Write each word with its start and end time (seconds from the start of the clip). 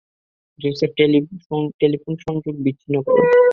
Joseph, 0.59 0.91
telephone 1.79 2.13
সংযোগ 2.25 2.55
বিচ্ছিন্ন 2.63 2.95
কর। 3.05 3.15